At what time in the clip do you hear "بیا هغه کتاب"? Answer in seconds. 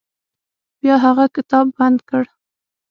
0.79-1.65